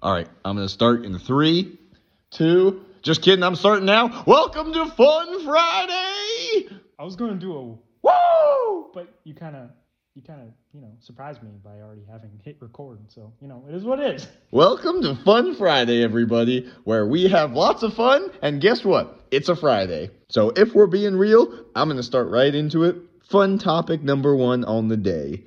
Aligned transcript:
All 0.00 0.12
right, 0.12 0.28
I'm 0.44 0.54
going 0.54 0.64
to 0.64 0.72
start 0.72 1.04
in 1.04 1.18
three, 1.18 1.76
two, 2.30 2.84
just 3.02 3.20
kidding, 3.20 3.42
I'm 3.42 3.56
starting 3.56 3.84
now. 3.84 4.22
Welcome 4.28 4.72
to 4.72 4.86
Fun 4.86 5.44
Friday! 5.44 6.68
I 6.96 7.02
was 7.02 7.16
going 7.16 7.32
to 7.32 7.36
do 7.36 7.52
a 7.52 7.62
Woo! 8.02 8.90
but 8.94 9.12
you 9.24 9.34
kind 9.34 9.56
of, 9.56 9.70
you 10.14 10.22
kind 10.22 10.40
of, 10.40 10.48
you 10.72 10.80
know, 10.80 10.92
surprised 11.00 11.42
me 11.42 11.50
by 11.64 11.80
already 11.80 12.04
having 12.08 12.30
hit 12.44 12.58
record. 12.60 13.00
So 13.08 13.32
you 13.40 13.48
know, 13.48 13.64
it 13.68 13.74
is 13.74 13.82
what 13.82 13.98
it 13.98 14.14
is. 14.14 14.28
Welcome 14.52 15.02
to 15.02 15.16
Fun 15.16 15.56
Friday, 15.56 16.04
everybody, 16.04 16.70
where 16.84 17.04
we 17.04 17.26
have 17.26 17.54
lots 17.54 17.82
of 17.82 17.92
fun, 17.92 18.30
and 18.40 18.60
guess 18.60 18.84
what? 18.84 19.26
It's 19.32 19.48
a 19.48 19.56
Friday. 19.56 20.10
So 20.28 20.50
if 20.50 20.74
we're 20.74 20.86
being 20.86 21.16
real, 21.16 21.64
I'm 21.74 21.88
going 21.88 21.96
to 21.96 22.04
start 22.04 22.28
right 22.28 22.54
into 22.54 22.84
it. 22.84 22.94
Fun 23.28 23.58
topic 23.58 24.04
number 24.04 24.36
one 24.36 24.64
on 24.64 24.86
the 24.86 24.96
day. 24.96 25.42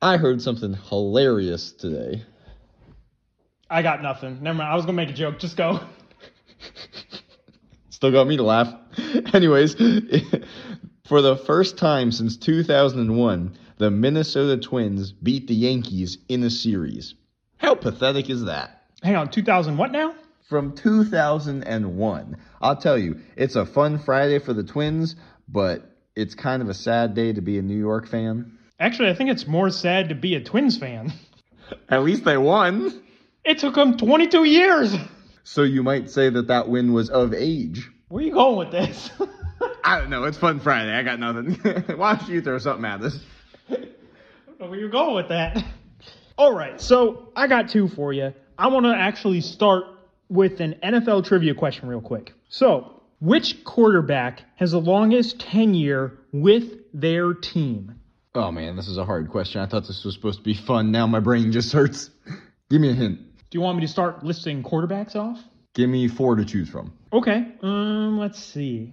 I 0.00 0.16
heard 0.16 0.40
something 0.40 0.74
hilarious 0.74 1.72
today. 1.72 2.22
I 3.68 3.82
got 3.82 4.02
nothing. 4.02 4.42
Never 4.42 4.58
mind. 4.58 4.70
I 4.70 4.76
was 4.76 4.84
gonna 4.84 4.96
make 4.96 5.10
a 5.10 5.14
joke. 5.14 5.38
Just 5.38 5.56
go. 5.56 5.80
Still 7.90 8.12
got 8.12 8.26
me 8.26 8.36
to 8.36 8.42
laugh. 8.42 8.72
Anyways, 9.34 9.74
for 11.06 11.22
the 11.22 11.36
first 11.46 11.78
time 11.78 12.12
since 12.12 12.36
2001, 12.36 13.58
the 13.78 13.90
Minnesota 13.90 14.60
Twins 14.60 15.12
beat 15.12 15.48
the 15.48 15.54
Yankees 15.54 16.18
in 16.28 16.42
a 16.42 16.50
series. 16.50 17.14
How 17.56 17.74
pathetic 17.74 18.30
is 18.30 18.44
that? 18.44 18.82
Hang 19.02 19.16
on. 19.16 19.30
2000. 19.30 19.76
What 19.76 19.92
now? 19.92 20.14
From 20.48 20.74
2001. 20.74 22.36
I'll 22.60 22.76
tell 22.76 22.98
you, 22.98 23.20
it's 23.36 23.56
a 23.56 23.66
fun 23.66 23.98
Friday 23.98 24.38
for 24.38 24.52
the 24.52 24.62
Twins, 24.62 25.16
but 25.48 25.90
it's 26.14 26.34
kind 26.34 26.62
of 26.62 26.68
a 26.68 26.74
sad 26.74 27.14
day 27.14 27.32
to 27.32 27.40
be 27.40 27.58
a 27.58 27.62
New 27.62 27.78
York 27.78 28.06
fan. 28.06 28.58
Actually, 28.78 29.08
I 29.08 29.14
think 29.14 29.30
it's 29.30 29.46
more 29.46 29.70
sad 29.70 30.10
to 30.10 30.14
be 30.14 30.34
a 30.34 30.40
Twins 30.40 30.78
fan. 30.78 31.12
At 31.88 32.04
least 32.04 32.24
they 32.24 32.36
won. 32.36 33.02
It 33.46 33.58
took 33.58 33.76
him 33.76 33.96
22 33.96 34.42
years. 34.44 34.94
So 35.44 35.62
you 35.62 35.84
might 35.84 36.10
say 36.10 36.28
that 36.30 36.48
that 36.48 36.68
win 36.68 36.92
was 36.92 37.08
of 37.10 37.32
age. 37.32 37.88
Where 38.08 38.22
are 38.22 38.26
you 38.26 38.32
going 38.32 38.56
with 38.56 38.72
this? 38.72 39.10
I 39.84 40.00
don't 40.00 40.10
know. 40.10 40.24
It's 40.24 40.36
Fun 40.36 40.58
Friday. 40.58 40.92
I 40.92 41.04
got 41.04 41.20
nothing. 41.20 41.54
Why 41.96 42.16
don't 42.16 42.28
you 42.28 42.42
throw 42.42 42.58
something 42.58 42.84
at 42.84 43.00
us? 43.02 43.20
Where 44.58 44.74
you 44.74 44.88
going 44.88 45.14
with 45.14 45.28
that? 45.28 45.64
All 46.36 46.52
right, 46.52 46.80
so 46.80 47.30
I 47.36 47.46
got 47.46 47.68
two 47.68 47.88
for 47.88 48.12
you. 48.12 48.34
I 48.58 48.66
want 48.66 48.84
to 48.84 48.94
actually 48.94 49.40
start 49.40 49.84
with 50.28 50.60
an 50.60 50.74
NFL 50.82 51.24
trivia 51.26 51.54
question 51.54 51.88
real 51.88 52.00
quick. 52.00 52.32
So, 52.48 53.00
which 53.20 53.64
quarterback 53.64 54.42
has 54.56 54.72
the 54.72 54.80
longest 54.80 55.40
tenure 55.40 56.18
with 56.32 56.78
their 56.92 57.32
team? 57.32 58.00
Oh 58.34 58.50
man, 58.50 58.76
this 58.76 58.88
is 58.88 58.98
a 58.98 59.04
hard 59.04 59.30
question. 59.30 59.60
I 59.60 59.66
thought 59.66 59.86
this 59.86 60.04
was 60.04 60.14
supposed 60.14 60.38
to 60.38 60.44
be 60.44 60.54
fun. 60.54 60.90
Now 60.90 61.06
my 61.06 61.20
brain 61.20 61.52
just 61.52 61.72
hurts. 61.72 62.10
Give 62.70 62.80
me 62.80 62.90
a 62.90 62.94
hint. 62.94 63.20
Do 63.56 63.60
you 63.60 63.64
want 63.64 63.78
me 63.78 63.86
to 63.86 63.90
start 63.90 64.22
listing 64.22 64.62
quarterbacks 64.62 65.16
off? 65.16 65.42
Give 65.72 65.88
me 65.88 66.08
four 66.08 66.36
to 66.36 66.44
choose 66.44 66.68
from. 66.68 66.92
Okay, 67.10 67.54
um, 67.62 68.18
let's 68.18 68.38
see. 68.38 68.92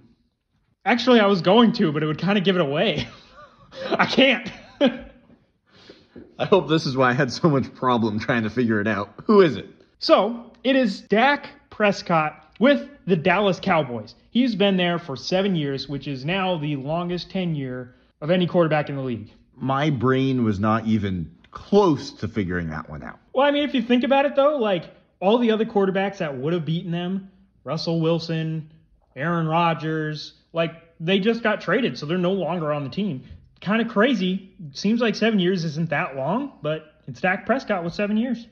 Actually, 0.86 1.20
I 1.20 1.26
was 1.26 1.42
going 1.42 1.72
to, 1.72 1.92
but 1.92 2.02
it 2.02 2.06
would 2.06 2.16
kind 2.16 2.38
of 2.38 2.44
give 2.44 2.56
it 2.56 2.62
away. 2.62 3.06
I 3.90 4.06
can't. 4.06 4.50
I 4.80 6.46
hope 6.46 6.70
this 6.70 6.86
is 6.86 6.96
why 6.96 7.10
I 7.10 7.12
had 7.12 7.30
so 7.30 7.50
much 7.50 7.74
problem 7.74 8.18
trying 8.18 8.44
to 8.44 8.48
figure 8.48 8.80
it 8.80 8.88
out. 8.88 9.12
Who 9.24 9.42
is 9.42 9.56
it? 9.56 9.68
So 9.98 10.50
it 10.64 10.76
is 10.76 11.02
Dak 11.02 11.50
Prescott 11.68 12.50
with 12.58 12.88
the 13.06 13.16
Dallas 13.16 13.60
Cowboys. 13.60 14.14
He's 14.30 14.54
been 14.54 14.78
there 14.78 14.98
for 14.98 15.14
seven 15.14 15.54
years, 15.54 15.90
which 15.90 16.08
is 16.08 16.24
now 16.24 16.56
the 16.56 16.76
longest 16.76 17.30
tenure 17.30 17.96
of 18.22 18.30
any 18.30 18.46
quarterback 18.46 18.88
in 18.88 18.96
the 18.96 19.02
league. 19.02 19.30
My 19.54 19.90
brain 19.90 20.42
was 20.42 20.58
not 20.58 20.86
even 20.86 21.30
close 21.54 22.10
to 22.10 22.28
figuring 22.28 22.68
that 22.68 22.90
one 22.90 23.02
out. 23.02 23.18
Well, 23.32 23.46
I 23.46 23.50
mean, 23.50 23.62
if 23.62 23.74
you 23.74 23.82
think 23.82 24.04
about 24.04 24.26
it, 24.26 24.36
though, 24.36 24.58
like 24.58 24.84
all 25.20 25.38
the 25.38 25.52
other 25.52 25.64
quarterbacks 25.64 26.18
that 26.18 26.36
would 26.36 26.52
have 26.52 26.64
beaten 26.64 26.90
them, 26.90 27.30
Russell 27.64 28.00
Wilson, 28.00 28.70
Aaron 29.16 29.46
Rodgers, 29.46 30.34
like 30.52 30.72
they 31.00 31.18
just 31.18 31.42
got 31.42 31.60
traded, 31.60 31.98
so 31.98 32.06
they're 32.06 32.18
no 32.18 32.32
longer 32.32 32.72
on 32.72 32.84
the 32.84 32.90
team. 32.90 33.24
Kind 33.60 33.80
of 33.80 33.88
crazy. 33.88 34.52
Seems 34.72 35.00
like 35.00 35.14
seven 35.14 35.38
years 35.38 35.64
isn't 35.64 35.90
that 35.90 36.16
long, 36.16 36.52
but 36.60 36.92
it's 37.06 37.20
Dak 37.20 37.46
Prescott 37.46 37.82
with 37.82 37.94
seven 37.94 38.16
years. 38.16 38.46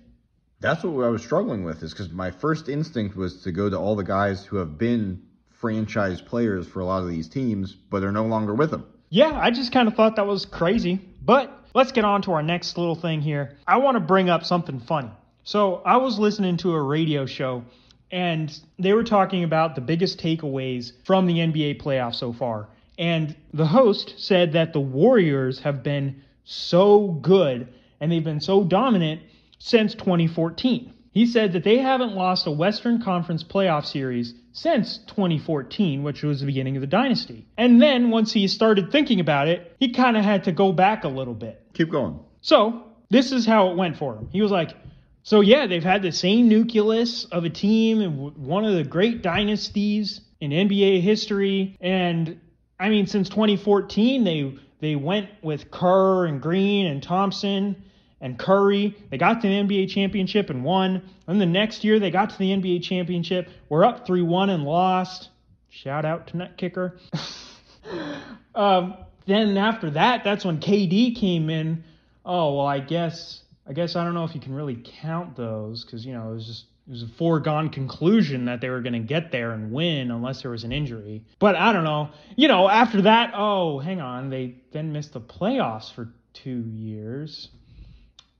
That's 0.60 0.84
what 0.84 1.04
I 1.04 1.08
was 1.08 1.22
struggling 1.22 1.64
with, 1.64 1.82
is 1.82 1.92
because 1.92 2.10
my 2.10 2.30
first 2.30 2.68
instinct 2.68 3.16
was 3.16 3.42
to 3.42 3.52
go 3.52 3.68
to 3.68 3.76
all 3.76 3.96
the 3.96 4.04
guys 4.04 4.44
who 4.46 4.56
have 4.56 4.78
been 4.78 5.22
franchise 5.50 6.20
players 6.20 6.66
for 6.66 6.80
a 6.80 6.84
lot 6.84 7.02
of 7.02 7.08
these 7.08 7.28
teams, 7.28 7.74
but 7.74 8.04
are 8.04 8.12
no 8.12 8.24
longer 8.24 8.54
with 8.54 8.70
them. 8.70 8.86
Yeah, 9.10 9.38
I 9.38 9.50
just 9.50 9.72
kind 9.72 9.88
of 9.88 9.94
thought 9.94 10.16
that 10.16 10.26
was 10.26 10.46
crazy. 10.46 11.00
But 11.20 11.61
let's 11.74 11.92
get 11.92 12.04
on 12.04 12.22
to 12.22 12.32
our 12.32 12.42
next 12.42 12.76
little 12.78 12.94
thing 12.94 13.20
here. 13.20 13.56
I 13.66 13.78
want 13.78 13.96
to 13.96 14.00
bring 14.00 14.30
up 14.30 14.44
something 14.44 14.80
funny. 14.80 15.10
So 15.44 15.82
I 15.84 15.96
was 15.96 16.18
listening 16.18 16.56
to 16.58 16.72
a 16.72 16.82
radio 16.82 17.26
show 17.26 17.64
and 18.10 18.56
they 18.78 18.92
were 18.92 19.04
talking 19.04 19.42
about 19.42 19.74
the 19.74 19.80
biggest 19.80 20.20
takeaways 20.20 20.92
from 21.04 21.26
the 21.26 21.38
NBA 21.38 21.82
playoffs 21.82 22.16
so 22.16 22.32
far. 22.32 22.68
And 22.98 23.34
the 23.52 23.66
host 23.66 24.14
said 24.18 24.52
that 24.52 24.72
the 24.72 24.80
Warriors 24.80 25.60
have 25.60 25.82
been 25.82 26.22
so 26.44 27.08
good 27.08 27.68
and 28.00 28.12
they've 28.12 28.22
been 28.22 28.40
so 28.40 28.64
dominant 28.64 29.22
since 29.58 29.94
2014. 29.94 30.92
He 31.12 31.26
said 31.26 31.52
that 31.52 31.62
they 31.62 31.78
haven't 31.78 32.14
lost 32.14 32.46
a 32.46 32.50
Western 32.50 33.02
Conference 33.02 33.44
playoff 33.44 33.84
series 33.84 34.34
since 34.52 34.98
2014, 35.08 36.02
which 36.02 36.22
was 36.22 36.40
the 36.40 36.46
beginning 36.46 36.76
of 36.76 36.80
the 36.80 36.86
dynasty. 36.86 37.46
And 37.56 37.80
then 37.80 38.10
once 38.10 38.32
he 38.32 38.48
started 38.48 38.90
thinking 38.90 39.20
about 39.20 39.48
it, 39.48 39.76
he 39.78 39.92
kind 39.92 40.16
of 40.16 40.24
had 40.24 40.44
to 40.44 40.52
go 40.52 40.72
back 40.72 41.04
a 41.04 41.08
little 41.08 41.34
bit. 41.34 41.62
Keep 41.74 41.90
going. 41.90 42.18
So 42.40 42.84
this 43.10 43.30
is 43.30 43.44
how 43.44 43.70
it 43.70 43.76
went 43.76 43.98
for 43.98 44.16
him. 44.16 44.28
He 44.32 44.40
was 44.40 44.50
like, 44.50 44.70
so 45.22 45.40
yeah, 45.40 45.66
they've 45.66 45.84
had 45.84 46.02
the 46.02 46.12
same 46.12 46.48
nucleus 46.48 47.26
of 47.26 47.44
a 47.44 47.50
team, 47.50 48.00
one 48.36 48.64
of 48.64 48.74
the 48.74 48.82
great 48.82 49.22
dynasties 49.22 50.22
in 50.40 50.50
NBA 50.50 51.02
history, 51.02 51.76
and 51.80 52.40
I 52.80 52.88
mean, 52.88 53.06
since 53.06 53.28
2014, 53.28 54.24
they 54.24 54.58
they 54.80 54.96
went 54.96 55.30
with 55.40 55.70
Kerr 55.70 56.26
and 56.26 56.42
Green 56.42 56.86
and 56.86 57.00
Thompson 57.00 57.84
and 58.22 58.38
Curry. 58.38 58.96
They 59.10 59.18
got 59.18 59.42
to 59.42 59.48
the 59.48 59.54
NBA 59.54 59.90
championship 59.90 60.48
and 60.48 60.64
won. 60.64 61.02
And 61.26 61.38
the 61.40 61.46
next 61.46 61.84
year, 61.84 61.98
they 61.98 62.10
got 62.10 62.30
to 62.30 62.38
the 62.38 62.50
NBA 62.50 62.82
championship. 62.82 63.50
We're 63.68 63.84
up 63.84 64.06
3 64.06 64.22
1 64.22 64.48
and 64.48 64.64
lost. 64.64 65.28
Shout 65.68 66.06
out 66.06 66.28
to 66.28 66.36
Nut 66.38 66.56
Kicker. 66.56 66.98
um, 68.54 68.94
then 69.26 69.58
after 69.58 69.90
that, 69.90 70.24
that's 70.24 70.44
when 70.44 70.60
KD 70.60 71.16
came 71.16 71.50
in. 71.50 71.84
Oh, 72.24 72.56
well, 72.56 72.66
I 72.66 72.78
guess. 72.78 73.40
I 73.64 73.72
guess 73.74 73.94
I 73.94 74.04
don't 74.04 74.14
know 74.14 74.24
if 74.24 74.34
you 74.34 74.40
can 74.40 74.54
really 74.54 74.82
count 75.02 75.36
those 75.36 75.84
because 75.84 76.04
you 76.04 76.12
know 76.12 76.30
it 76.30 76.34
was 76.34 76.46
just 76.46 76.64
it 76.88 76.90
was 76.90 77.02
a 77.04 77.08
foregone 77.16 77.70
conclusion 77.70 78.46
that 78.46 78.60
they 78.60 78.70
were 78.70 78.80
going 78.80 78.94
to 78.94 78.98
get 78.98 79.30
there 79.30 79.52
and 79.52 79.70
win 79.70 80.10
unless 80.10 80.42
there 80.42 80.50
was 80.50 80.64
an 80.64 80.72
injury. 80.72 81.22
But 81.38 81.54
I 81.54 81.72
don't 81.72 81.84
know. 81.84 82.10
You 82.34 82.48
know, 82.48 82.68
after 82.68 83.02
that, 83.02 83.34
oh, 83.36 83.78
hang 83.78 84.00
on, 84.00 84.30
they 84.30 84.56
then 84.72 84.92
missed 84.92 85.12
the 85.12 85.20
playoffs 85.20 85.92
for 85.94 86.12
two 86.32 86.64
years. 86.74 87.50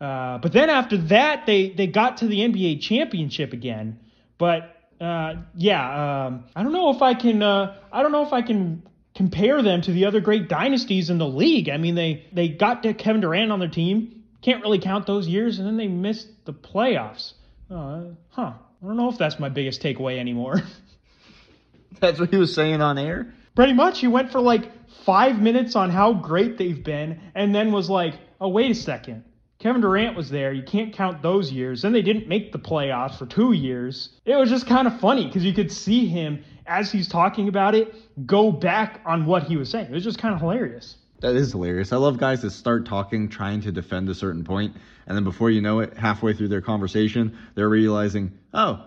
Uh, 0.03 0.39
but 0.39 0.53
then 0.53 0.69
after 0.69 0.97
that, 0.97 1.47
they 1.47 1.69
they 1.71 1.87
got 1.87 2.17
to 2.19 2.27
the 2.27 2.41
NBA 2.41 2.81
championship 2.81 3.53
again. 3.53 4.01
But 4.37 4.75
uh, 5.01 5.35
yeah, 5.55 6.27
um, 6.27 6.45
I 6.57 6.65
don't 6.65 6.73
know 6.73 6.91
if 6.91 7.03
I 7.03 7.15
can. 7.15 7.41
Uh, 7.41 7.77
I 7.93 8.03
don't 8.03 8.11
know 8.11 8.27
if 8.27 8.33
I 8.33 8.43
can 8.43 8.83
compare 9.15 9.63
them 9.63 9.81
to 9.83 9.93
the 9.93 10.07
other 10.07 10.21
great 10.21 10.49
dynasties 10.49 11.09
in 11.09 11.19
the 11.19 11.27
league. 11.27 11.69
I 11.69 11.77
mean, 11.77 11.95
they 11.95 12.27
they 12.33 12.49
got 12.49 12.83
to 12.83 12.95
Kevin 12.95 13.21
Durant 13.21 13.53
on 13.53 13.61
their 13.61 13.69
team. 13.69 14.25
Can't 14.41 14.61
really 14.63 14.81
count 14.81 15.07
those 15.07 15.29
years, 15.29 15.61
and 15.61 15.69
then 15.69 15.77
they 15.77 15.87
missed 15.87 16.27
the 16.47 16.53
playoffs. 16.53 17.35
Uh, 17.71 18.07
huh. 18.31 18.55
I 18.83 18.87
don't 18.87 18.97
know 18.97 19.09
if 19.09 19.19
that's 19.19 19.39
my 19.39 19.51
biggest 19.51 19.81
takeaway 19.81 20.19
anymore. 20.19 20.63
That's 22.01 22.19
what 22.19 22.31
he 22.31 22.37
was 22.37 22.53
saying 22.53 22.81
on 22.81 22.99
air? 22.99 23.33
Pretty 23.55 23.75
much, 23.75 24.01
he 24.01 24.09
went 24.09 24.33
for 24.33 24.41
like 24.41 24.65
five 25.05 25.41
minutes 25.41 25.77
on 25.77 25.91
how 25.91 26.15
great 26.15 26.59
they've 26.59 26.83
been, 26.83 27.21
and 27.37 27.55
then 27.55 27.71
was 27.71 27.89
like, 27.89 28.15
oh, 28.41 28.49
wait 28.49 28.73
a 28.73 28.75
second. 28.75 29.23
Kevin 29.63 29.81
Durant 29.81 30.17
was 30.17 30.29
there. 30.29 30.53
You 30.53 30.65
can't 30.65 30.93
count 30.93 31.23
those 31.23 31.53
years. 31.53 31.83
Then 31.83 31.93
they 31.93 32.03
didn't 32.03 32.27
make 32.27 32.51
the 32.51 32.59
playoffs 32.59 33.17
for 33.17 33.27
two 33.27 33.53
years. 33.53 34.09
It 34.25 34.35
was 34.35 34.51
just 34.51 34.67
kind 34.67 34.89
of 34.89 34.99
funny 34.99 35.27
because 35.27 35.45
you 35.45 35.53
could 35.53 35.71
see 35.71 36.09
him 36.09 36.43
as 36.67 36.91
he's 36.91 37.07
talking 37.07 37.47
about 37.47 37.77
it 37.77 37.95
go 38.27 38.51
back 38.51 39.01
on 39.07 39.25
what 39.25 39.45
he 39.45 39.57
was 39.57 39.71
saying. 39.71 39.87
It 39.87 39.93
was 39.93 40.03
just 40.03 40.19
kind 40.19 40.35
of 40.35 40.41
hilarious. 40.41 40.97
That 41.21 41.37
is 41.37 41.53
hilarious. 41.53 41.93
I 41.93 41.97
love 41.97 42.19
guys 42.19 42.43
that 42.43 42.51
start 42.51 42.87
talking, 42.87 43.29
trying 43.29 43.61
to 43.61 43.71
defend 43.71 44.09
a 44.09 44.17
certain 44.17 44.43
point, 44.43 44.75
and 45.07 45.17
then 45.17 45.23
before 45.23 45.49
you 45.49 45.61
know 45.61 45.79
it, 45.79 45.97
halfway 45.97 46.33
through 46.35 46.49
their 46.49 46.61
conversation, 46.61 47.39
they're 47.55 47.69
realizing, 47.69 48.37
oh, 48.53 48.85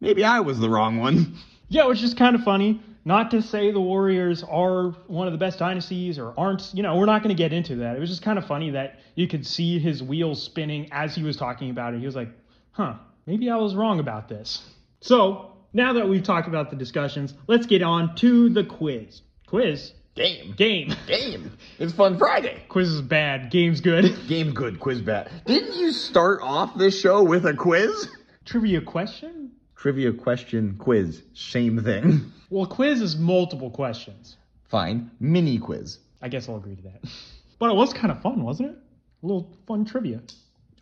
maybe 0.00 0.24
I 0.24 0.40
was 0.40 0.58
the 0.58 0.68
wrong 0.68 0.98
one. 0.98 1.36
Yeah, 1.68 1.82
it 1.82 1.88
was 1.88 2.00
just 2.00 2.16
kind 2.16 2.34
of 2.34 2.42
funny. 2.42 2.80
Not 3.06 3.30
to 3.30 3.40
say 3.40 3.70
the 3.70 3.80
Warriors 3.80 4.42
are 4.42 4.88
one 5.06 5.28
of 5.28 5.32
the 5.32 5.38
best 5.38 5.60
dynasties 5.60 6.18
or 6.18 6.34
aren't, 6.36 6.74
you 6.74 6.82
know, 6.82 6.96
we're 6.96 7.06
not 7.06 7.22
going 7.22 7.34
to 7.34 7.40
get 7.40 7.52
into 7.52 7.76
that. 7.76 7.94
It 7.94 8.00
was 8.00 8.10
just 8.10 8.22
kind 8.22 8.36
of 8.36 8.44
funny 8.48 8.70
that 8.70 8.98
you 9.14 9.28
could 9.28 9.46
see 9.46 9.78
his 9.78 10.02
wheels 10.02 10.42
spinning 10.42 10.88
as 10.90 11.14
he 11.14 11.22
was 11.22 11.36
talking 11.36 11.70
about 11.70 11.94
it. 11.94 12.00
He 12.00 12.04
was 12.04 12.16
like, 12.16 12.30
huh, 12.72 12.94
maybe 13.24 13.48
I 13.48 13.58
was 13.58 13.76
wrong 13.76 14.00
about 14.00 14.28
this. 14.28 14.60
So 15.00 15.52
now 15.72 15.92
that 15.92 16.08
we've 16.08 16.24
talked 16.24 16.48
about 16.48 16.70
the 16.70 16.74
discussions, 16.74 17.32
let's 17.46 17.66
get 17.66 17.80
on 17.80 18.16
to 18.16 18.48
the 18.48 18.64
quiz. 18.64 19.22
Quiz? 19.46 19.92
Game. 20.16 20.54
Game. 20.56 20.92
Game. 21.06 21.56
It's 21.78 21.92
Fun 21.92 22.18
Friday. 22.18 22.64
Quiz 22.68 22.88
is 22.88 23.02
bad. 23.02 23.52
Game's 23.52 23.80
good. 23.80 24.16
Game 24.28 24.52
good, 24.52 24.80
quiz 24.80 25.00
bad. 25.00 25.30
Didn't 25.44 25.76
you 25.76 25.92
start 25.92 26.40
off 26.42 26.76
this 26.76 27.00
show 27.00 27.22
with 27.22 27.46
a 27.46 27.54
quiz? 27.54 28.08
Trivia 28.44 28.80
question? 28.80 29.45
Trivia 29.76 30.12
question 30.12 30.76
quiz, 30.78 31.22
same 31.34 31.82
thing. 31.82 32.32
Well, 32.48 32.66
quiz 32.66 33.00
is 33.02 33.16
multiple 33.16 33.70
questions. 33.70 34.36
Fine, 34.68 35.10
mini 35.18 35.58
quiz. 35.58 35.98
I 36.22 36.28
guess 36.28 36.48
I'll 36.48 36.56
agree 36.56 36.76
to 36.76 36.82
that. 36.82 37.00
But 37.58 37.70
it 37.70 37.74
was 37.74 37.92
kind 37.92 38.12
of 38.12 38.20
fun, 38.20 38.42
wasn't 38.42 38.70
it? 38.70 38.76
A 39.22 39.26
little 39.26 39.50
fun 39.66 39.84
trivia. 39.86 40.20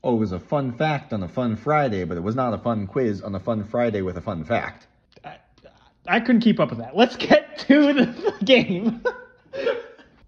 Oh, 0.02 0.16
it 0.16 0.18
was 0.18 0.32
a 0.32 0.40
fun 0.40 0.72
fact 0.72 1.12
on 1.12 1.22
a 1.22 1.28
fun 1.28 1.56
Friday, 1.56 2.04
but 2.04 2.16
it 2.16 2.22
was 2.22 2.34
not 2.34 2.52
a 2.52 2.58
fun 2.58 2.86
quiz 2.88 3.22
on 3.22 3.34
a 3.34 3.40
fun 3.40 3.64
Friday 3.64 4.02
with 4.02 4.18
a 4.18 4.20
fun 4.20 4.44
fact. 4.44 4.88
I, 5.24 5.36
I 6.06 6.20
couldn't 6.20 6.42
keep 6.42 6.58
up 6.60 6.70
with 6.70 6.80
that. 6.80 6.96
Let's 6.96 7.16
get 7.16 7.58
to 7.68 7.92
the 7.92 8.34
game. 8.44 9.02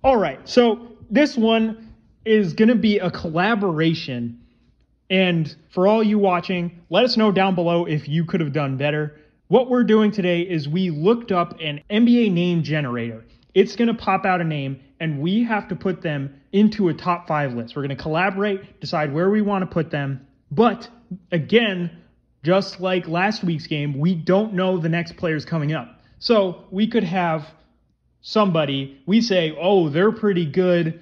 All 0.05 0.17
right, 0.17 0.41
so 0.49 0.93
this 1.11 1.37
one 1.37 1.93
is 2.25 2.55
going 2.55 2.69
to 2.69 2.75
be 2.77 2.99
a 2.99 3.11
collaboration. 3.11 4.41
And 5.09 5.55
for 5.71 5.87
all 5.87 6.03
you 6.03 6.19
watching, 6.19 6.83
let 6.91 7.05
us 7.05 7.17
know 7.17 7.31
down 7.31 7.55
below 7.55 7.85
if 7.85 8.09
you 8.09 8.25
could 8.25 8.41
have 8.41 8.53
done 8.53 8.77
better. 8.77 9.17
What 9.49 9.71
we're 9.71 9.85
doing 9.85 10.11
today 10.11 10.41
is 10.41 10.69
we 10.69 10.91
looked 10.91 11.31
up 11.31 11.61
an 11.61 11.81
NBA 11.89 12.33
name 12.33 12.65
generator. 12.65 13.25
It's 13.55 13.77
going 13.77 13.89
to 13.89 13.95
pop 13.95 14.25
out 14.27 14.41
a 14.41 14.45
name, 14.45 14.81
and 14.99 15.21
we 15.21 15.45
have 15.45 15.69
to 15.69 15.77
put 15.77 16.03
them 16.03 16.41
into 16.53 16.89
a 16.89 16.95
top 16.95 17.29
five 17.29 17.55
list. 17.55 17.77
We're 17.77 17.83
going 17.83 17.97
to 17.97 18.03
collaborate, 18.03 18.81
decide 18.81 19.15
where 19.15 19.31
we 19.31 19.43
want 19.43 19.63
to 19.63 19.67
put 19.67 19.91
them. 19.91 20.27
But 20.51 20.89
again, 21.31 21.91
just 22.43 22.81
like 22.81 23.07
last 23.07 23.45
week's 23.45 23.67
game, 23.67 23.99
we 23.99 24.15
don't 24.15 24.55
know 24.55 24.79
the 24.79 24.89
next 24.89 25.17
players 25.17 25.45
coming 25.45 25.73
up. 25.73 26.01
So 26.19 26.65
we 26.71 26.89
could 26.89 27.05
have 27.05 27.47
somebody, 28.21 29.01
we 29.07 29.21
say, 29.21 29.57
oh, 29.59 29.89
they're 29.89 30.13
pretty 30.13 30.47
good. 30.47 31.01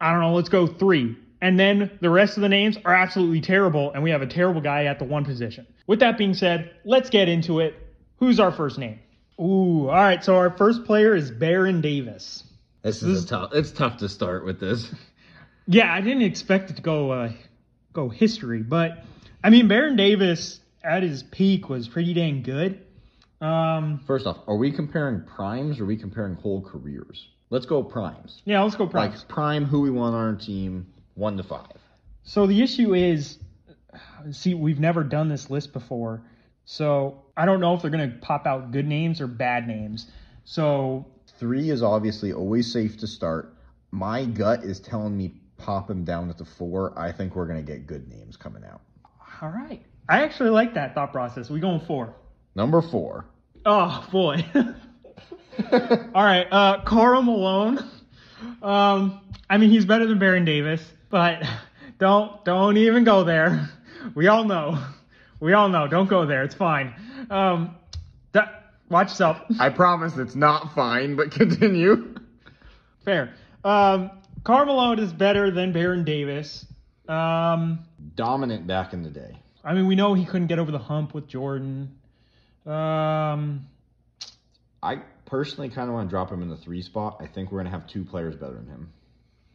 I 0.00 0.12
don't 0.12 0.20
know, 0.20 0.34
let's 0.34 0.48
go 0.48 0.66
three. 0.66 1.16
And 1.42 1.58
then 1.58 1.90
the 2.00 2.08
rest 2.08 2.36
of 2.38 2.40
the 2.42 2.48
names 2.48 2.78
are 2.84 2.94
absolutely 2.94 3.40
terrible, 3.40 3.90
and 3.92 4.02
we 4.02 4.10
have 4.10 4.22
a 4.22 4.26
terrible 4.28 4.60
guy 4.60 4.84
at 4.84 5.00
the 5.00 5.04
one 5.04 5.24
position. 5.24 5.66
With 5.88 5.98
that 5.98 6.16
being 6.16 6.34
said, 6.34 6.70
let's 6.84 7.10
get 7.10 7.28
into 7.28 7.58
it. 7.58 7.74
Who's 8.18 8.38
our 8.38 8.52
first 8.52 8.78
name? 8.78 9.00
Ooh, 9.40 9.88
all 9.88 9.94
right. 9.94 10.22
So 10.22 10.36
our 10.36 10.56
first 10.56 10.84
player 10.84 11.16
is 11.16 11.32
Baron 11.32 11.80
Davis. 11.80 12.44
This 12.82 13.02
is 13.02 13.24
a 13.24 13.26
tough. 13.26 13.50
It's 13.54 13.72
tough 13.72 13.96
to 13.98 14.08
start 14.08 14.44
with 14.46 14.58
this. 14.60 14.90
Yeah, 15.68 15.94
I 15.94 16.00
didn't 16.00 16.22
expect 16.22 16.70
it 16.70 16.76
to 16.76 16.82
go 16.82 17.12
uh, 17.12 17.32
go 17.92 18.08
history, 18.08 18.64
but 18.64 18.98
I 19.44 19.50
mean 19.50 19.68
Baron 19.68 19.94
Davis 19.94 20.58
at 20.82 21.04
his 21.04 21.22
peak 21.22 21.68
was 21.68 21.86
pretty 21.86 22.14
dang 22.14 22.42
good. 22.42 22.84
Um, 23.40 24.00
First 24.04 24.26
off, 24.26 24.38
are 24.48 24.56
we 24.56 24.72
comparing 24.72 25.22
primes 25.22 25.78
or 25.78 25.84
are 25.84 25.86
we 25.86 25.96
comparing 25.96 26.34
whole 26.34 26.62
careers? 26.62 27.28
Let's 27.50 27.64
go 27.64 27.80
primes. 27.84 28.42
yeah, 28.44 28.60
let's 28.60 28.74
go 28.74 28.88
primes. 28.88 29.20
Like 29.20 29.28
prime, 29.28 29.64
who 29.64 29.82
we 29.82 29.90
want 29.92 30.16
on 30.16 30.20
our 30.20 30.34
team, 30.34 30.91
one 31.14 31.36
to 31.36 31.42
five. 31.42 31.76
So 32.24 32.46
the 32.46 32.62
issue 32.62 32.94
is, 32.94 33.38
see, 34.30 34.54
we've 34.54 34.80
never 34.80 35.02
done 35.04 35.28
this 35.28 35.50
list 35.50 35.72
before, 35.72 36.22
so 36.64 37.22
I 37.36 37.46
don't 37.46 37.60
know 37.60 37.74
if 37.74 37.82
they're 37.82 37.90
gonna 37.90 38.16
pop 38.20 38.46
out 38.46 38.70
good 38.70 38.86
names 38.86 39.20
or 39.20 39.26
bad 39.26 39.66
names. 39.66 40.10
So 40.44 41.06
Three 41.38 41.70
is 41.70 41.82
obviously 41.82 42.32
always 42.32 42.72
safe 42.72 42.96
to 42.98 43.06
start. 43.06 43.54
My 43.90 44.24
gut 44.24 44.62
is 44.62 44.78
telling 44.80 45.16
me 45.16 45.34
pop 45.56 45.90
him 45.90 46.04
down 46.04 46.30
at 46.30 46.38
the 46.38 46.44
four. 46.44 46.96
I 46.98 47.12
think 47.12 47.34
we're 47.34 47.46
gonna 47.46 47.62
get 47.62 47.86
good 47.86 48.08
names 48.08 48.36
coming 48.36 48.64
out. 48.64 48.80
all 49.40 49.48
right, 49.50 49.82
I 50.08 50.22
actually 50.22 50.50
like 50.50 50.74
that 50.74 50.94
thought 50.94 51.12
process. 51.12 51.50
We 51.50 51.60
going 51.60 51.80
four. 51.80 52.14
Number 52.54 52.80
four. 52.82 53.26
Oh 53.64 54.06
boy. 54.10 54.44
All 56.14 56.24
right, 56.24 56.46
uh, 56.50 56.80
Karl 56.84 57.22
Malone. 57.22 57.78
Um, 58.62 59.20
I 59.48 59.58
mean, 59.58 59.70
he's 59.70 59.84
better 59.84 60.06
than 60.06 60.18
Baron 60.18 60.44
Davis, 60.44 60.82
but 61.12 61.44
don't 61.98 62.44
don't 62.44 62.76
even 62.76 63.04
go 63.04 63.22
there. 63.22 63.70
We 64.16 64.26
all 64.26 64.42
know. 64.42 64.82
We 65.38 65.54
all 65.54 65.68
know. 65.68 65.88
Don't 65.88 66.08
go 66.08 66.24
there. 66.24 66.44
It's 66.44 66.54
fine. 66.54 66.94
Um, 67.28 67.74
that, 68.30 68.74
watch 68.88 69.08
yourself. 69.08 69.38
I 69.58 69.70
promise 69.70 70.16
it's 70.16 70.36
not 70.36 70.72
fine, 70.72 71.16
but 71.16 71.32
continue. 71.32 72.14
Fair. 73.04 73.34
Um, 73.64 74.12
Karl 74.44 74.66
Malone 74.66 75.00
is 75.00 75.12
better 75.12 75.50
than 75.50 75.72
Baron 75.72 76.04
Davis. 76.04 76.64
Um, 77.08 77.80
Dominant 78.14 78.68
back 78.68 78.92
in 78.92 79.02
the 79.02 79.10
day. 79.10 79.36
I 79.64 79.74
mean, 79.74 79.88
we 79.88 79.96
know 79.96 80.14
he 80.14 80.24
couldn't 80.24 80.46
get 80.46 80.60
over 80.60 80.70
the 80.70 80.78
hump 80.78 81.12
with 81.12 81.26
Jordan. 81.26 81.96
Um, 82.64 83.66
I 84.80 85.02
personally 85.26 85.70
kind 85.70 85.88
of 85.88 85.94
want 85.94 86.08
to 86.08 86.10
drop 86.10 86.30
him 86.30 86.40
in 86.42 86.48
the 86.48 86.56
three 86.56 86.82
spot. 86.82 87.16
I 87.18 87.26
think 87.26 87.50
we're 87.50 87.58
gonna 87.58 87.70
have 87.70 87.88
two 87.88 88.04
players 88.04 88.36
better 88.36 88.54
than 88.54 88.68
him. 88.68 88.92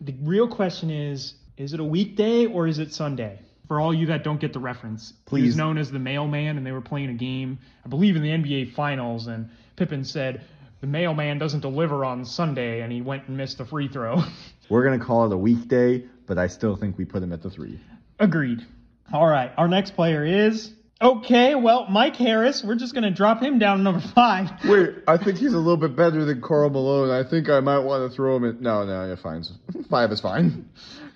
The 0.01 0.15
real 0.21 0.50
question 0.50 0.89
is 0.89 1.36
is 1.57 1.74
it 1.74 1.80
a 1.80 1.83
weekday 1.83 2.45
or 2.45 2.68
is 2.68 2.80
it 2.80 2.94
Sunday? 2.94 3.39
For 3.68 3.81
all 3.81 3.94
you 3.94 4.07
that 4.07 4.24
don't 4.24 4.39
get 4.39 4.54
the 4.54 4.59
reference, 4.59 5.09
he 5.09 5.13
was 5.13 5.42
Please. 5.42 5.56
known 5.57 5.77
as 5.77 5.92
the 5.92 6.00
mailman, 6.00 6.56
and 6.56 6.65
they 6.65 6.71
were 6.71 6.80
playing 6.80 7.09
a 7.09 7.15
game, 7.15 7.59
I 7.86 7.89
believe, 7.89 8.15
in 8.15 8.21
the 8.21 8.30
NBA 8.30 8.74
Finals, 8.74 9.27
and 9.27 9.50
Pippen 9.75 10.06
said, 10.06 10.42
The 10.80 10.88
mailman 10.88 11.38
doesn't 11.38 11.59
deliver 11.59 12.06
on 12.06 12.24
Sunday, 12.24 12.80
and 12.81 12.94
he 12.94 13.01
went 13.01 13.27
and 13.27 13.36
missed 13.36 13.57
the 13.57 13.65
free 13.65 13.89
throw. 13.89 14.24
We're 14.69 14.86
gonna 14.86 15.04
call 15.04 15.25
it 15.25 15.33
a 15.33 15.38
weekday, 15.38 16.06
but 16.27 16.38
I 16.38 16.48
still 16.48 16.77
think 16.77 16.98
we 16.98 17.04
put 17.04 17.21
him 17.21 17.33
at 17.33 17.42
the 17.42 17.50
three. 17.50 17.77
Agreed. 18.19 18.65
All 19.12 19.27
right, 19.27 19.51
our 19.57 19.68
next 19.68 19.95
player 19.95 20.24
is. 20.24 20.71
Okay, 21.01 21.54
well, 21.54 21.88
Mike 21.89 22.15
Harris. 22.15 22.63
We're 22.63 22.75
just 22.75 22.94
going 22.94 23.04
to 23.04 23.12
drop 23.12 23.39
him 23.39 23.59
down 23.59 23.77
to 23.77 23.83
number 23.83 24.01
five. 24.15 24.50
Wait, 24.65 24.95
I 25.07 25.18
think 25.18 25.38
he's 25.38 25.54
a 25.54 25.57
little 25.57 25.77
bit 25.77 25.95
better 25.95 26.25
than 26.25 26.42
Karl 26.42 26.71
Malone. 26.71 27.12
I 27.12 27.30
think 27.30 27.50
I 27.50 27.59
might 27.59 27.80
want 27.80 28.09
to 28.09 28.15
throw 28.15 28.36
him 28.36 28.45
in. 28.45 28.62
No, 28.62 28.83
no, 28.83 29.06
you're 29.06 29.15
fine. 29.15 29.44
Five 29.92 30.12
is 30.12 30.21
fine. 30.21 30.68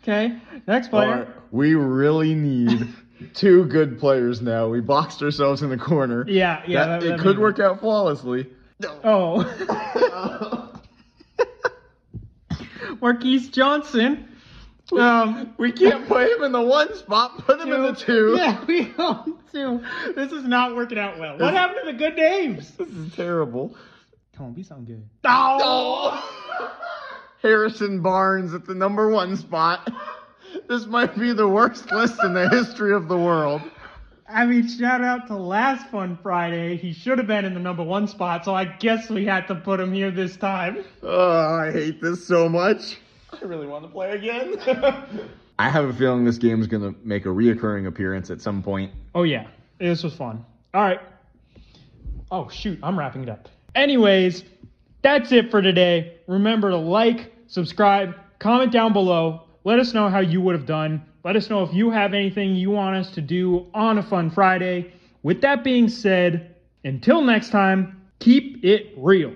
Okay, 0.04 0.38
next 0.68 0.88
player. 0.90 1.32
We 1.52 1.76
really 1.76 2.34
need 2.34 2.88
two 3.34 3.66
good 3.66 4.00
players 4.00 4.42
now. 4.42 4.68
We 4.70 4.82
boxed 4.82 5.22
ourselves 5.22 5.62
in 5.62 5.70
the 5.70 5.78
corner. 5.78 6.26
Yeah, 6.28 6.64
yeah. 6.68 6.86
That- 6.86 7.02
that- 7.02 7.08
it 7.08 7.10
that 7.18 7.20
could 7.20 7.38
work 7.40 7.60
out 7.60 7.80
flawlessly. 7.82 8.48
Oh. 9.04 10.70
Marquise 13.02 13.50
Johnson. 13.50 14.28
Um, 14.92 15.54
We 15.58 15.72
can't 15.72 16.08
put 16.08 16.30
him 16.30 16.44
in 16.44 16.52
the 16.52 16.62
one 16.62 16.94
spot. 16.96 17.38
Put 17.46 17.62
him 17.62 17.72
in 17.72 17.82
the 17.82 17.94
two. 17.94 18.36
Yeah, 18.38 18.64
we 18.66 18.92
own 18.98 19.38
two. 19.52 19.82
This 20.16 20.32
is 20.34 20.44
not 20.44 20.76
working 20.76 20.98
out 21.00 21.18
well. 21.18 21.38
What 21.38 21.54
happened 21.54 21.80
to 21.86 21.92
the 21.94 21.98
good 21.98 22.16
names? 22.18 22.72
This 22.72 22.90
is 22.90 23.16
terrible. 23.16 23.76
Come 24.36 24.48
on, 24.48 24.54
be 24.54 24.64
something 24.64 24.86
good. 24.86 25.08
Oh! 25.24 26.78
Harrison 27.42 28.02
Barnes 28.02 28.54
at 28.54 28.66
the 28.66 28.76
number 28.76 29.10
one 29.10 29.36
spot. 29.36 29.92
This 30.68 30.86
might 30.86 31.18
be 31.18 31.32
the 31.32 31.48
worst 31.48 31.90
list 31.94 32.22
in 32.24 32.34
the 32.34 32.50
history 32.50 32.94
of 32.94 33.08
the 33.08 33.18
world. 33.18 33.62
I 34.28 34.46
mean, 34.46 34.68
shout 34.68 35.02
out 35.02 35.28
to 35.28 35.36
last 35.36 35.90
Fun 35.90 36.18
Friday. 36.22 36.76
He 36.76 36.92
should 36.92 37.18
have 37.18 37.28
been 37.28 37.46
in 37.46 37.54
the 37.54 37.60
number 37.60 37.84
one 37.84 38.08
spot, 38.08 38.44
so 38.44 38.54
I 38.54 38.66
guess 38.66 39.10
we 39.10 39.26
had 39.26 39.48
to 39.48 39.56
put 39.56 39.80
him 39.80 39.94
here 39.94 40.12
this 40.12 40.36
time. 40.36 40.84
Oh, 41.04 41.56
I 41.56 41.72
hate 41.72 42.02
this 42.02 42.26
so 42.28 42.50
much. 42.50 42.98
I 43.32 43.46
really 43.46 43.66
want 43.68 43.86
to 43.86 43.90
play 43.90 44.12
again. 44.12 44.58
I 45.60 45.70
have 45.70 45.86
a 45.86 45.94
feeling 45.94 46.26
this 46.26 46.38
game 46.38 46.60
is 46.60 46.68
going 46.68 46.84
to 46.84 47.00
make 47.06 47.26
a 47.26 47.30
reoccurring 47.30 47.88
appearance 47.88 48.30
at 48.30 48.42
some 48.42 48.62
point. 48.62 48.92
Oh 49.16 49.24
yeah, 49.24 49.48
this 49.80 50.04
was 50.04 50.14
fun. 50.14 50.46
All 50.74 50.82
right. 50.82 51.00
Oh 52.30 52.50
shoot, 52.50 52.80
I'm 52.84 52.98
wrapping 52.98 53.24
it 53.24 53.30
up. 53.30 53.50
Anyways, 53.76 54.44
that's 55.02 55.32
it 55.32 55.52
for 55.52 55.62
today. 55.62 56.18
Remember 56.28 56.70
to 56.70 56.78
like, 56.78 57.34
subscribe, 57.48 58.16
comment 58.40 58.72
down 58.72 58.94
below. 58.94 59.44
Let 59.64 59.80
us 59.80 59.94
know 59.94 60.10
how 60.10 60.20
you 60.20 60.42
would 60.42 60.56
have 60.56 60.66
done. 60.66 61.06
Let 61.24 61.36
us 61.36 61.50
know 61.50 61.64
if 61.64 61.74
you 61.74 61.92
have 61.92 62.14
anything 62.14 62.56
you 62.56 62.72
want 62.72 62.96
us 62.96 63.12
to 63.12 63.22
do 63.22 63.68
on 63.74 63.98
a 63.98 64.04
fun 64.04 64.32
Friday. 64.32 64.94
With 65.24 65.42
that 65.42 65.64
being 65.64 65.88
said, 65.88 66.56
until 66.84 67.22
next 67.22 67.50
time, 67.50 68.02
keep 68.20 68.64
it 68.64 68.94
real. 68.98 69.34